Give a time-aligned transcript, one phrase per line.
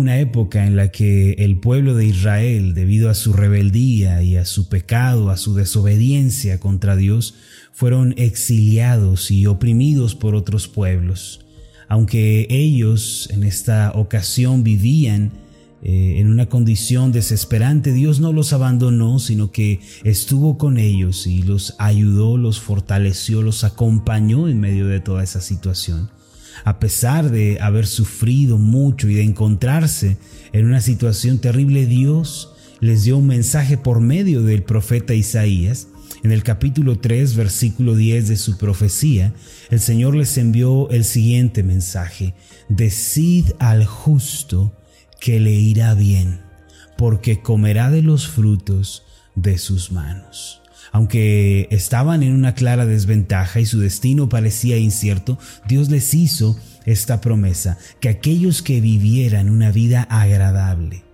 [0.00, 4.44] una época en la que el pueblo de Israel, debido a su rebeldía y a
[4.44, 7.34] su pecado, a su desobediencia contra Dios,
[7.72, 11.44] fueron exiliados y oprimidos por otros pueblos.
[11.88, 15.32] Aunque ellos en esta ocasión vivían
[15.82, 21.42] eh, en una condición desesperante, Dios no los abandonó, sino que estuvo con ellos y
[21.42, 26.10] los ayudó, los fortaleció, los acompañó en medio de toda esa situación
[26.64, 30.16] a pesar de haber sufrido mucho y de encontrarse
[30.52, 35.88] en una situación terrible, Dios les dio un mensaje por medio del profeta Isaías.
[36.22, 39.32] En el capítulo 3, versículo 10 de su profecía,
[39.70, 42.34] el Señor les envió el siguiente mensaje.
[42.68, 44.76] Decid al justo
[45.20, 46.40] que le irá bien,
[46.96, 49.04] porque comerá de los frutos
[49.34, 50.59] de sus manos.
[50.92, 57.20] Aunque estaban en una clara desventaja y su destino parecía incierto, Dios les hizo esta
[57.20, 61.04] promesa, que aquellos que vivieran una vida agradable,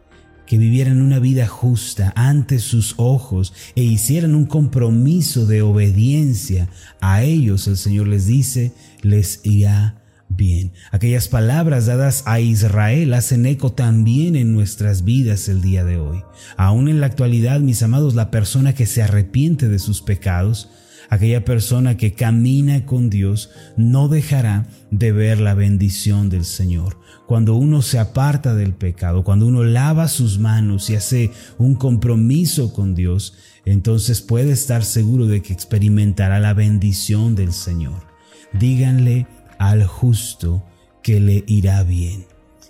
[0.47, 6.69] que vivieran una vida justa ante sus ojos e hicieran un compromiso de obediencia,
[7.01, 10.73] a ellos el Señor les dice, les irá bien.
[10.91, 16.23] Aquellas palabras dadas a Israel hacen eco también en nuestras vidas el día de hoy.
[16.57, 20.71] Aún en la actualidad, mis amados, la persona que se arrepiente de sus pecados,
[21.09, 26.99] aquella persona que camina con Dios, no dejará de ver la bendición del Señor.
[27.27, 32.73] Cuando uno se aparta del pecado, cuando uno lava sus manos y hace un compromiso
[32.73, 38.07] con Dios, entonces puede estar seguro de que experimentará la bendición del Señor.
[38.53, 39.27] Díganle
[39.59, 40.65] al justo
[41.03, 42.27] que le irá bien.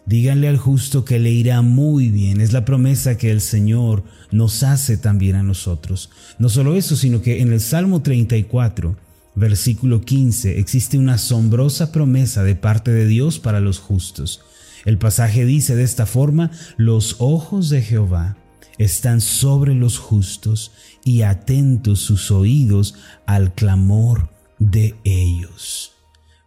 [0.07, 2.41] Díganle al justo que le irá muy bien.
[2.41, 6.11] Es la promesa que el Señor nos hace también a nosotros.
[6.39, 8.97] No solo eso, sino que en el Salmo 34,
[9.35, 14.43] versículo 15, existe una asombrosa promesa de parte de Dios para los justos.
[14.85, 18.37] El pasaje dice de esta forma, los ojos de Jehová
[18.79, 20.71] están sobre los justos
[21.05, 22.95] y atentos sus oídos
[23.27, 24.31] al clamor
[24.61, 25.96] de ellos.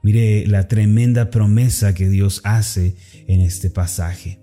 [0.01, 2.95] Mire la tremenda promesa que Dios hace
[3.27, 4.39] en este pasaje.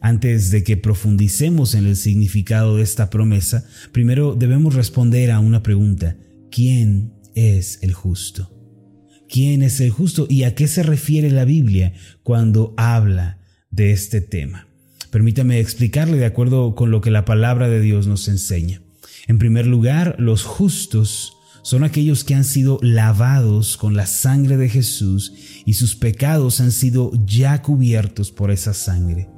[0.00, 5.62] Antes de que profundicemos en el significado de esta promesa, primero debemos responder a una
[5.62, 6.16] pregunta.
[6.50, 8.50] ¿Quién es el justo?
[9.28, 13.38] ¿Quién es el justo y a qué se refiere la Biblia cuando habla
[13.70, 14.68] de este tema?
[15.10, 18.82] Permítame explicarle de acuerdo con lo que la palabra de Dios nos enseña.
[19.26, 21.33] En primer lugar, los justos
[21.64, 25.32] son aquellos que han sido lavados con la sangre de Jesús
[25.64, 29.30] y sus pecados han sido ya cubiertos por esa sangre.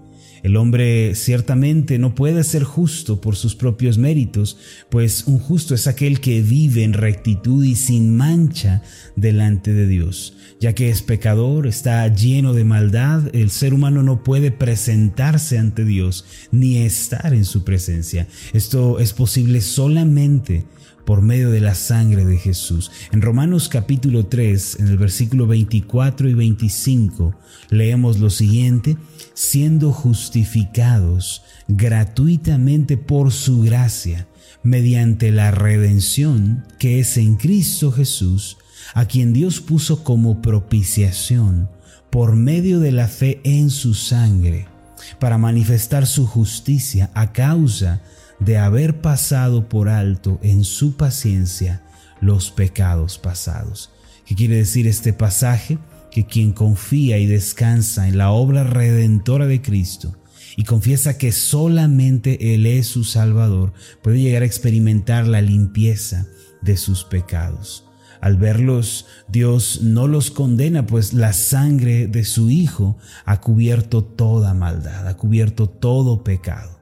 [0.42, 4.58] El hombre ciertamente no puede ser justo por sus propios méritos,
[4.90, 8.82] pues un justo es aquel que vive en rectitud y sin mancha
[9.14, 10.36] delante de Dios.
[10.60, 15.84] Ya que es pecador, está lleno de maldad, el ser humano no puede presentarse ante
[15.84, 18.26] Dios ni estar en su presencia.
[18.52, 20.64] Esto es posible solamente
[21.06, 22.90] por medio de la sangre de Jesús.
[23.12, 27.34] En Romanos capítulo 3, en el versículo 24 y 25,
[27.70, 28.98] leemos lo siguiente,
[29.32, 34.26] siendo justificados gratuitamente por su gracia,
[34.62, 38.58] mediante la redención que es en Cristo Jesús,
[38.92, 41.70] a quien Dios puso como propiciación
[42.10, 44.66] por medio de la fe en su sangre,
[45.20, 48.15] para manifestar su justicia a causa de
[48.58, 51.82] haber pasado por alto en su paciencia
[52.20, 53.90] los pecados pasados.
[54.26, 55.78] ¿Qué quiere decir este pasaje?
[56.10, 60.16] Que quien confía y descansa en la obra redentora de Cristo
[60.56, 66.26] y confiesa que solamente Él es su Salvador, puede llegar a experimentar la limpieza
[66.62, 67.84] de sus pecados.
[68.22, 74.54] Al verlos, Dios no los condena, pues la sangre de su Hijo ha cubierto toda
[74.54, 76.75] maldad, ha cubierto todo pecado.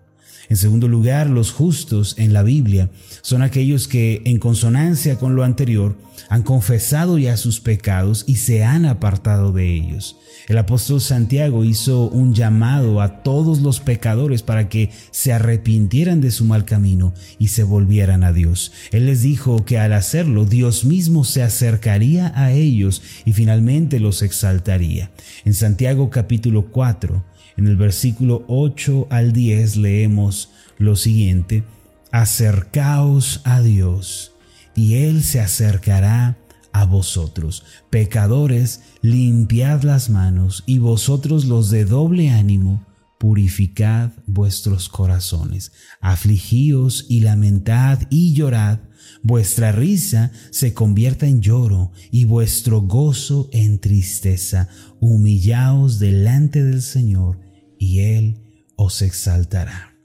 [0.49, 2.91] En segundo lugar, los justos en la Biblia
[3.23, 5.97] son aquellos que, en consonancia con lo anterior,
[6.29, 10.17] han confesado ya sus pecados y se han apartado de ellos.
[10.47, 16.31] El apóstol Santiago hizo un llamado a todos los pecadores para que se arrepintieran de
[16.31, 18.73] su mal camino y se volvieran a Dios.
[18.93, 24.23] Él les dijo que al hacerlo Dios mismo se acercaría a ellos y finalmente los
[24.23, 25.11] exaltaría.
[25.45, 27.25] En Santiago capítulo 4,
[27.57, 31.65] en el versículo 8 al 10 leemos lo siguiente,
[32.11, 34.33] acercaos a Dios
[34.75, 36.37] y Él se acercará
[36.73, 37.65] a vosotros.
[37.91, 42.85] Pecadores, limpiad las manos y vosotros los de doble ánimo,
[43.19, 45.73] purificad vuestros corazones.
[46.01, 48.81] Afligíos y lamentad y llorad.
[49.23, 54.69] Vuestra risa se convierta en lloro y vuestro gozo en tristeza.
[54.99, 57.44] Humillaos delante del Señor
[57.79, 58.39] y Él
[58.77, 59.97] os exaltará.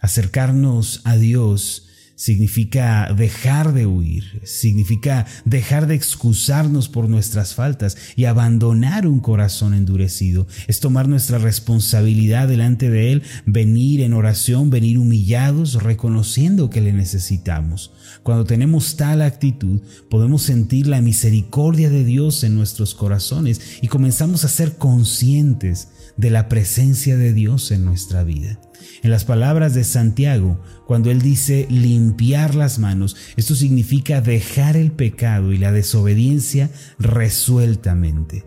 [0.00, 1.88] Acercarnos a Dios
[2.18, 9.72] significa dejar de huir, significa dejar de excusarnos por nuestras faltas y abandonar un corazón
[9.72, 10.48] endurecido.
[10.66, 16.92] Es tomar nuestra responsabilidad delante de Él, venir en oración, venir humillados, reconociendo que le
[16.92, 17.92] necesitamos.
[18.24, 19.80] Cuando tenemos tal actitud,
[20.10, 25.88] podemos sentir la misericordia de Dios en nuestros corazones y comenzamos a ser conscientes
[26.18, 28.60] de la presencia de Dios en nuestra vida.
[29.02, 34.92] En las palabras de Santiago, cuando él dice limpiar las manos, esto significa dejar el
[34.92, 38.44] pecado y la desobediencia resueltamente.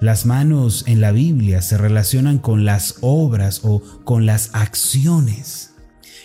[0.00, 5.70] Las manos en la Biblia se relacionan con las obras o con las acciones.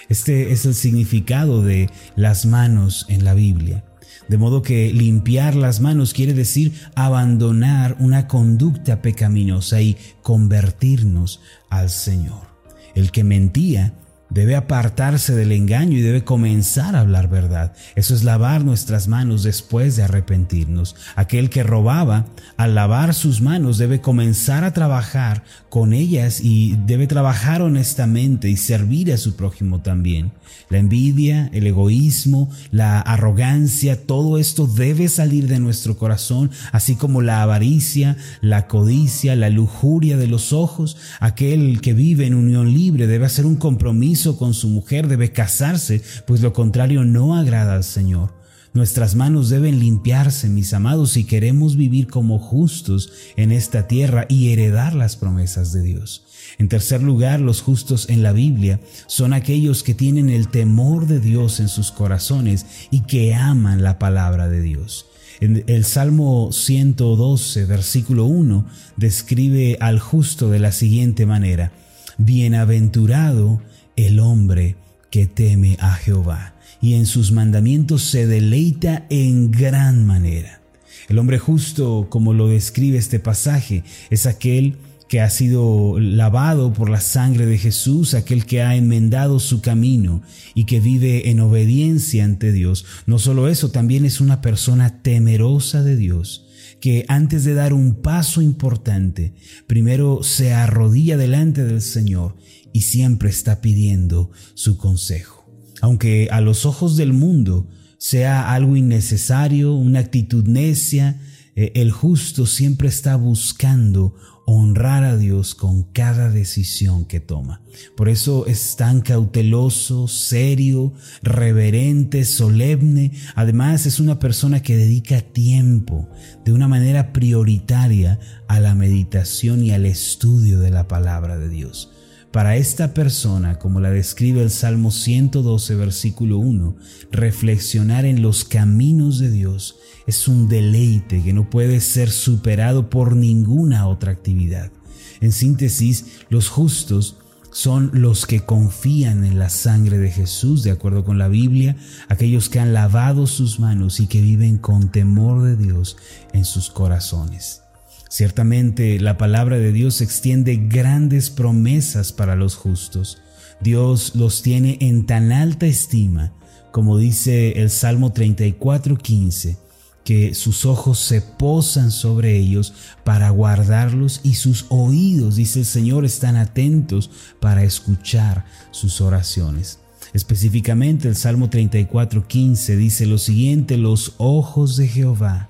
[0.10, 3.87] Este es el significado de las manos en la Biblia.
[4.28, 11.40] De modo que limpiar las manos quiere decir abandonar una conducta pecaminosa y convertirnos
[11.70, 12.48] al Señor.
[12.96, 13.94] El que mentía
[14.30, 17.74] debe apartarse del engaño y debe comenzar a hablar verdad.
[17.96, 20.96] Eso es lavar nuestras manos después de arrepentirnos.
[21.16, 22.26] Aquel que robaba,
[22.58, 28.58] al lavar sus manos, debe comenzar a trabajar con ellas y debe trabajar honestamente y
[28.58, 30.32] servir a su prójimo también.
[30.70, 37.22] La envidia, el egoísmo, la arrogancia, todo esto debe salir de nuestro corazón, así como
[37.22, 40.98] la avaricia, la codicia, la lujuria de los ojos.
[41.20, 46.02] Aquel que vive en unión libre debe hacer un compromiso con su mujer debe casarse,
[46.26, 48.34] pues lo contrario no agrada al Señor.
[48.74, 54.52] Nuestras manos deben limpiarse, mis amados, si queremos vivir como justos en esta tierra y
[54.52, 56.26] heredar las promesas de Dios.
[56.58, 61.20] En tercer lugar, los justos en la Biblia son aquellos que tienen el temor de
[61.20, 65.08] Dios en sus corazones y que aman la palabra de Dios.
[65.40, 68.66] En el Salmo 112, versículo 1,
[68.96, 71.72] describe al justo de la siguiente manera,
[72.18, 73.62] Bienaventurado
[73.98, 74.78] el hombre
[75.12, 80.62] que teme a Jehová y en sus mandamientos se deleita en gran manera.
[81.10, 84.78] El hombre justo, como lo describe este pasaje, es aquel
[85.08, 90.22] que ha sido lavado por la sangre de Jesús, aquel que ha enmendado su camino
[90.54, 92.86] y que vive en obediencia ante Dios.
[93.06, 96.46] No solo eso, también es una persona temerosa de Dios,
[96.82, 99.34] que antes de dar un paso importante,
[99.66, 102.36] primero se arrodilla delante del Señor
[102.78, 105.52] y siempre está pidiendo su consejo.
[105.82, 111.20] Aunque a los ojos del mundo sea algo innecesario, una actitud necia,
[111.56, 114.14] eh, el justo siempre está buscando
[114.46, 117.64] honrar a Dios con cada decisión que toma.
[117.96, 123.12] Por eso es tan cauteloso, serio, reverente, solemne.
[123.34, 126.08] Además es una persona que dedica tiempo
[126.46, 131.92] de una manera prioritaria a la meditación y al estudio de la palabra de Dios.
[132.38, 136.76] Para esta persona, como la describe el Salmo 112, versículo 1,
[137.12, 143.16] reflexionar en los caminos de Dios es un deleite que no puede ser superado por
[143.16, 144.72] ninguna otra actividad.
[145.20, 147.18] En síntesis, los justos
[147.52, 151.76] son los que confían en la sangre de Jesús, de acuerdo con la Biblia,
[152.08, 155.98] aquellos que han lavado sus manos y que viven con temor de Dios
[156.34, 157.64] en sus corazones.
[158.10, 163.22] Ciertamente la palabra de Dios extiende grandes promesas para los justos.
[163.60, 166.34] Dios los tiene en tan alta estima,
[166.72, 169.58] como dice el Salmo 34:15,
[170.06, 172.74] que sus ojos se posan sobre ellos
[173.04, 177.10] para guardarlos y sus oídos, dice el Señor, están atentos
[177.42, 179.80] para escuchar sus oraciones.
[180.14, 185.50] Específicamente el Salmo 34:15 dice lo siguiente, los ojos de Jehová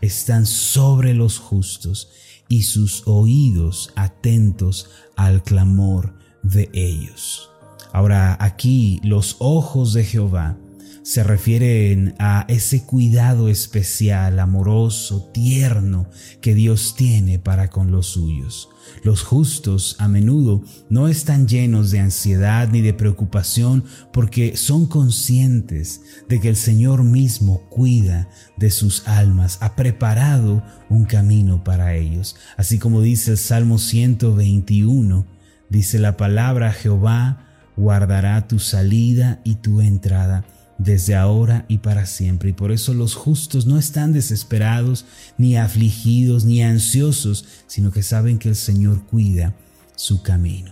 [0.00, 2.10] están sobre los justos
[2.48, 7.50] y sus oídos atentos al clamor de ellos.
[7.92, 10.56] Ahora aquí los ojos de Jehová
[11.08, 16.10] se refieren a ese cuidado especial, amoroso, tierno
[16.42, 18.68] que Dios tiene para con los suyos.
[19.04, 26.02] Los justos a menudo no están llenos de ansiedad ni de preocupación porque son conscientes
[26.28, 32.36] de que el Señor mismo cuida de sus almas, ha preparado un camino para ellos.
[32.58, 35.26] Así como dice el Salmo 121,
[35.70, 37.46] dice la palabra Jehová
[37.78, 40.44] guardará tu salida y tu entrada
[40.78, 42.50] desde ahora y para siempre.
[42.50, 45.04] Y por eso los justos no están desesperados,
[45.36, 49.54] ni afligidos, ni ansiosos, sino que saben que el Señor cuida
[49.96, 50.70] su camino.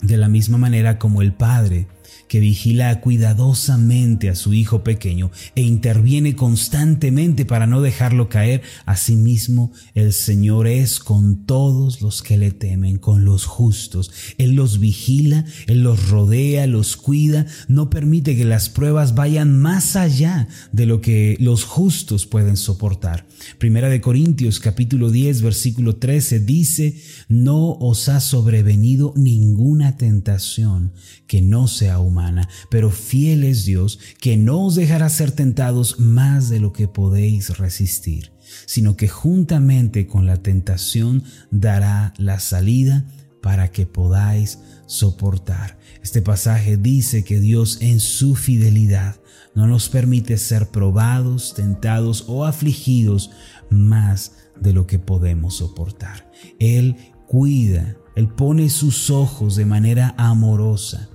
[0.00, 1.86] De la misma manera como el Padre
[2.28, 9.72] que vigila cuidadosamente a su hijo pequeño e interviene constantemente para no dejarlo caer, asimismo
[9.94, 14.10] el Señor es con todos los que le temen, con los justos.
[14.38, 19.96] Él los vigila, Él los rodea, los cuida, no permite que las pruebas vayan más
[19.96, 23.26] allá de lo que los justos pueden soportar.
[23.58, 30.92] Primera de Corintios capítulo 10 versículo 13 dice, no os ha sobrevenido ninguna tentación
[31.26, 36.48] que no sea humana pero fiel es Dios que no os dejará ser tentados más
[36.48, 38.32] de lo que podéis resistir,
[38.66, 43.04] sino que juntamente con la tentación dará la salida
[43.42, 45.78] para que podáis soportar.
[46.02, 49.16] Este pasaje dice que Dios en su fidelidad
[49.54, 53.30] no nos permite ser probados, tentados o afligidos
[53.68, 56.30] más de lo que podemos soportar.
[56.58, 61.10] Él cuida, Él pone sus ojos de manera amorosa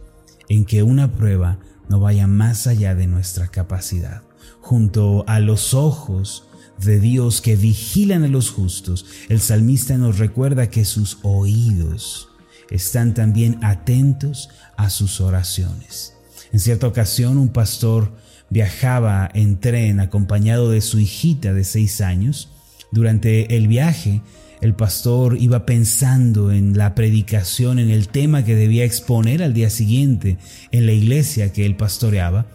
[0.50, 4.24] en que una prueba no vaya más allá de nuestra capacidad.
[4.62, 6.48] Junto a los ojos
[6.80, 12.30] de Dios que vigilan a los justos, el salmista nos recuerda que sus oídos
[12.70, 16.14] están también atentos a sus oraciones.
[16.52, 18.12] En cierta ocasión un pastor
[18.50, 22.50] viajaba en tren acompañado de su hijita de seis años.
[22.92, 24.22] Durante el viaje
[24.62, 29.70] el pastor iba pensando en la predicación, en el tema que debía exponer al día
[29.70, 30.38] siguiente
[30.72, 32.48] en la iglesia que él pastoreaba.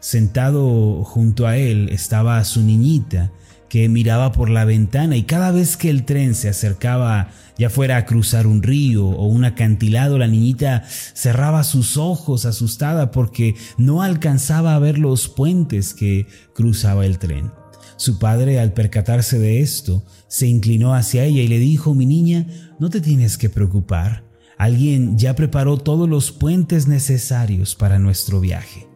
[0.00, 3.32] Sentado junto a él estaba su niñita
[3.68, 7.96] que miraba por la ventana y cada vez que el tren se acercaba ya fuera
[7.96, 14.02] a cruzar un río o un acantilado, la niñita cerraba sus ojos asustada porque no
[14.02, 17.63] alcanzaba a ver los puentes que cruzaba el tren.
[17.96, 22.46] Su padre, al percatarse de esto, se inclinó hacia ella y le dijo, mi niña,
[22.78, 24.24] no te tienes que preocupar.
[24.58, 28.86] Alguien ya preparó todos los puentes necesarios para nuestro viaje.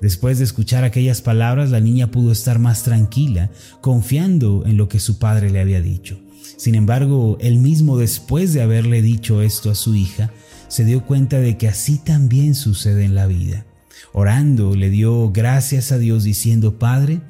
[0.00, 3.50] Después de escuchar aquellas palabras, la niña pudo estar más tranquila,
[3.82, 6.18] confiando en lo que su padre le había dicho.
[6.56, 10.32] Sin embargo, él mismo después de haberle dicho esto a su hija,
[10.68, 13.66] se dio cuenta de que así también sucede en la vida.
[14.12, 17.20] Orando, le dio gracias a Dios diciendo, Padre,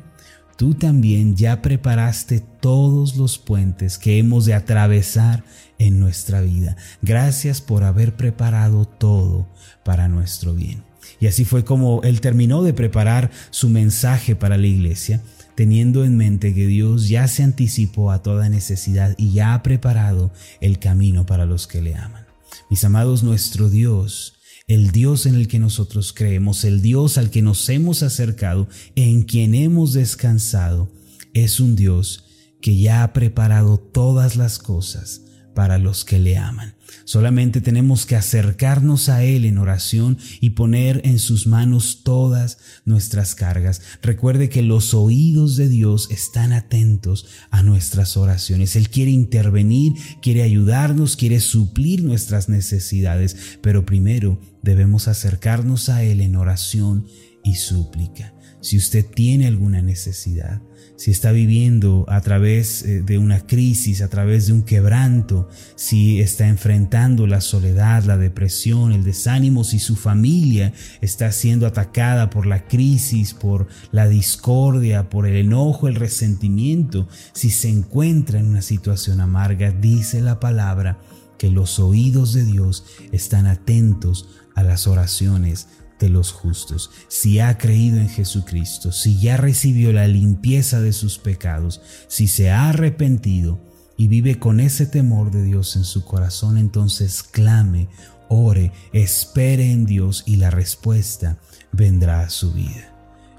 [0.60, 5.42] tú también ya preparaste todos los puentes que hemos de atravesar
[5.78, 6.76] en nuestra vida.
[7.00, 9.48] Gracias por haber preparado todo
[9.86, 10.84] para nuestro bien.
[11.18, 15.22] Y así fue como él terminó de preparar su mensaje para la iglesia,
[15.54, 20.30] teniendo en mente que Dios ya se anticipó a toda necesidad y ya ha preparado
[20.60, 22.26] el camino para los que le aman.
[22.68, 24.34] Mis amados, nuestro Dios
[24.70, 29.24] el Dios en el que nosotros creemos, el Dios al que nos hemos acercado, en
[29.24, 30.88] quien hemos descansado,
[31.34, 32.24] es un Dios
[32.60, 35.22] que ya ha preparado todas las cosas
[35.56, 36.76] para los que le aman.
[37.04, 43.34] Solamente tenemos que acercarnos a Él en oración y poner en sus manos todas nuestras
[43.34, 43.82] cargas.
[44.02, 48.76] Recuerde que los oídos de Dios están atentos a nuestras oraciones.
[48.76, 56.20] Él quiere intervenir, quiere ayudarnos, quiere suplir nuestras necesidades, pero primero debemos acercarnos a Él
[56.20, 57.06] en oración
[57.44, 58.34] y súplica.
[58.60, 60.60] Si usted tiene alguna necesidad,
[61.00, 66.20] si está viviendo a través eh, de una crisis, a través de un quebranto, si
[66.20, 72.44] está enfrentando la soledad, la depresión, el desánimo, si su familia está siendo atacada por
[72.44, 78.60] la crisis, por la discordia, por el enojo, el resentimiento, si se encuentra en una
[78.60, 80.98] situación amarga, dice la palabra
[81.38, 85.68] que los oídos de Dios están atentos a las oraciones
[86.00, 91.18] de los justos, si ha creído en Jesucristo, si ya recibió la limpieza de sus
[91.18, 93.60] pecados, si se ha arrepentido
[93.96, 97.88] y vive con ese temor de Dios en su corazón, entonces clame,
[98.28, 101.38] ore, espere en Dios y la respuesta
[101.70, 102.92] vendrá a su vida.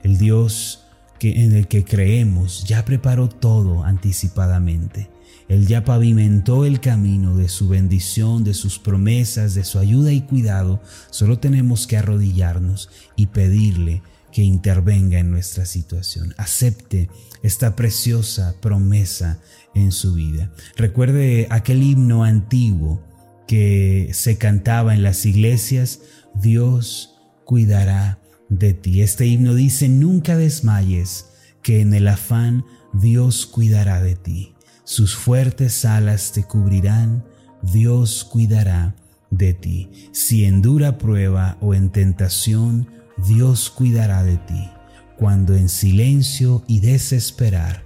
[0.03, 0.85] El Dios
[1.19, 5.10] que, en el que creemos ya preparó todo anticipadamente
[5.51, 10.21] él ya pavimentó el camino de su bendición, de sus promesas, de su ayuda y
[10.21, 10.81] cuidado.
[11.09, 16.33] Solo tenemos que arrodillarnos y pedirle que intervenga en nuestra situación.
[16.37, 17.09] Acepte
[17.43, 19.41] esta preciosa promesa
[19.75, 20.53] en su vida.
[20.77, 23.03] Recuerde aquel himno antiguo
[23.45, 25.99] que se cantaba en las iglesias,
[26.33, 29.01] Dios cuidará de ti.
[29.01, 31.25] Este himno dice, nunca desmayes,
[31.61, 34.50] que en el afán Dios cuidará de ti
[34.83, 37.23] sus fuertes alas te cubrirán,
[37.61, 38.95] Dios cuidará
[39.29, 39.89] de ti.
[40.11, 44.69] Si en dura prueba o en tentación, Dios cuidará de ti.
[45.17, 47.85] Cuando en silencio y desesperar,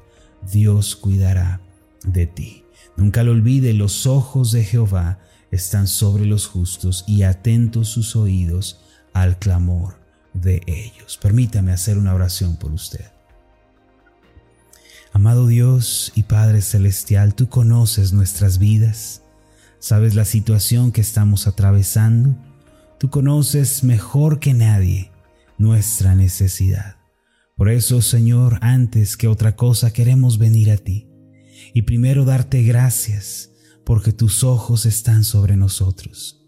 [0.51, 1.61] Dios cuidará
[2.05, 2.63] de ti.
[2.97, 5.19] Nunca lo olvide, los ojos de Jehová
[5.51, 8.79] están sobre los justos y atentos sus oídos
[9.13, 9.99] al clamor
[10.33, 11.17] de ellos.
[11.21, 13.14] Permítame hacer una oración por usted.
[15.15, 19.22] Amado Dios y Padre Celestial, tú conoces nuestras vidas,
[19.79, 22.36] sabes la situación que estamos atravesando,
[23.00, 25.13] tú conoces mejor que nadie
[25.57, 26.98] nuestra necesidad.
[27.55, 31.07] Por eso, Señor, antes que otra cosa queremos venir a ti
[31.74, 33.51] y primero darte gracias
[33.86, 36.45] porque tus ojos están sobre nosotros.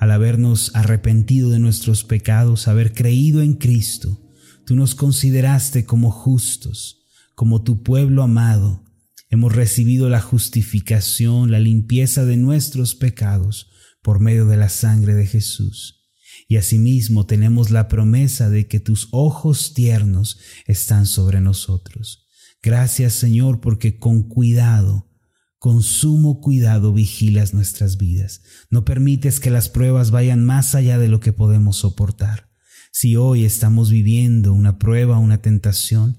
[0.00, 4.20] Al habernos arrepentido de nuestros pecados, haber creído en Cristo,
[4.66, 7.02] tú nos consideraste como justos
[7.34, 8.84] como tu pueblo amado,
[9.30, 13.70] hemos recibido la justificación, la limpieza de nuestros pecados
[14.02, 16.02] por medio de la sangre de Jesús.
[16.48, 22.26] Y asimismo tenemos la promesa de que tus ojos tiernos están sobre nosotros.
[22.62, 25.10] Gracias Señor porque con cuidado,
[25.58, 28.42] con sumo cuidado vigilas nuestras vidas.
[28.70, 32.50] No permites que las pruebas vayan más allá de lo que podemos soportar.
[32.92, 36.18] Si hoy estamos viviendo una prueba, una tentación,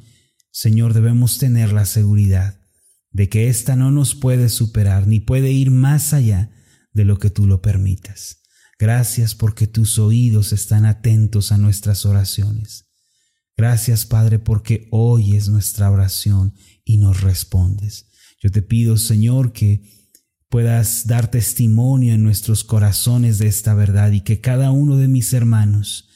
[0.58, 2.62] Señor, debemos tener la seguridad
[3.12, 6.50] de que ésta no nos puede superar ni puede ir más allá
[6.94, 8.42] de lo que tú lo permitas.
[8.80, 12.86] Gracias porque tus oídos están atentos a nuestras oraciones.
[13.58, 16.54] Gracias, Padre, porque oyes nuestra oración
[16.86, 18.08] y nos respondes.
[18.42, 19.84] Yo te pido, Señor, que
[20.48, 25.34] puedas dar testimonio en nuestros corazones de esta verdad y que cada uno de mis
[25.34, 26.08] hermanos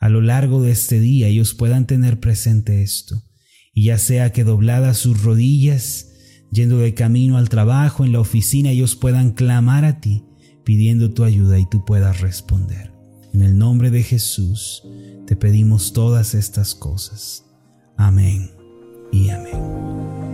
[0.00, 3.22] a lo largo de este día ellos puedan tener presente esto
[3.74, 6.12] y ya sea que dobladas sus rodillas,
[6.50, 10.24] yendo de camino al trabajo, en la oficina, ellos puedan clamar a ti,
[10.62, 12.92] pidiendo tu ayuda y tú puedas responder.
[13.32, 14.84] En el nombre de Jesús
[15.26, 17.44] te pedimos todas estas cosas.
[17.96, 18.50] Amén
[19.10, 20.33] y amén.